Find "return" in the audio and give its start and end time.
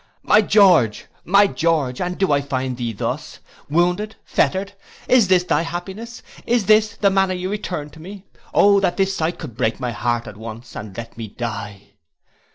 7.51-7.91